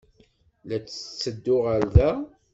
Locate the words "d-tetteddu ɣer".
0.77-1.81